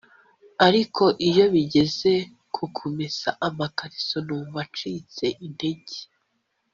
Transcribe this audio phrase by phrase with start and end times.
[0.67, 2.11] ariko iyo bigeze
[2.53, 5.97] ku kumesa amakariso numva ncitse intege